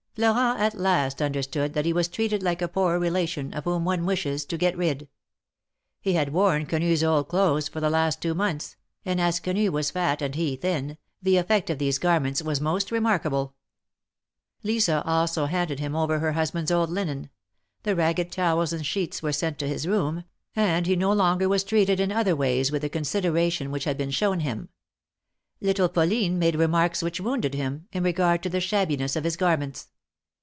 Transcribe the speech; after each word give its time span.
Florent 0.15 0.59
at 0.59 0.75
last 0.75 1.21
understood 1.21 1.73
that 1.73 1.85
he 1.85 1.93
was 1.93 2.09
treated 2.09 2.43
like 2.43 2.61
a 2.61 2.67
poor 2.67 2.99
relation, 2.99 3.53
of 3.53 3.63
whom 3.63 3.85
one 3.85 4.05
wishes 4.05 4.43
to 4.43 4.57
get 4.57 4.75
rid. 4.77 5.07
He 6.01 6.13
had 6.13 6.33
worn 6.33 6.65
Quenffs 6.65 7.01
old 7.01 7.29
clothes 7.29 7.69
for 7.69 7.79
the 7.79 7.89
last 7.89 8.21
two 8.21 8.33
months, 8.33 8.75
and 9.05 9.21
as 9.21 9.39
Quenu 9.39 9.71
was 9.71 9.89
fat, 9.89 10.21
and 10.21 10.35
he 10.35 10.57
thin, 10.57 10.97
the 11.21 11.37
effect 11.37 11.69
of 11.69 11.77
these 11.77 11.97
garments 11.97 12.41
was 12.41 12.59
most 12.59 12.91
remarkable. 12.91 13.55
200 14.63 14.63
THE 14.63 14.67
MAKKETS 14.67 14.83
OF 14.83 14.91
PARIS. 14.91 15.03
Lisa 15.05 15.09
also 15.09 15.45
handed 15.45 15.79
him 15.79 15.95
over 15.95 16.19
her 16.19 16.33
husband's 16.33 16.71
old 16.71 16.89
linen; 16.89 17.29
the 17.83 17.95
ragged 17.95 18.33
towels 18.33 18.73
and 18.73 18.85
sheets 18.85 19.23
were 19.23 19.31
sent 19.31 19.57
to 19.59 19.67
his 19.67 19.87
room, 19.87 20.25
and 20.53 20.87
he 20.87 20.97
no 20.97 21.13
longer 21.13 21.47
was 21.47 21.63
treated 21.63 22.01
in 22.01 22.11
other 22.11 22.35
ways 22.35 22.69
with 22.69 22.81
the 22.81 22.89
consideration 22.89 23.71
which 23.71 23.85
had 23.85 23.97
been 23.97 24.11
shown 24.11 24.41
him. 24.41 24.67
Little 25.61 25.87
Pauline 25.87 26.37
made 26.37 26.55
remarks 26.57 27.01
which 27.01 27.21
wounded 27.21 27.53
him, 27.53 27.87
in 27.93 28.03
regard 28.03 28.43
to 28.43 28.49
the 28.49 28.59
shabbiness 28.59 29.15
of 29.15 29.23
his 29.23 29.37
garments. 29.37 29.87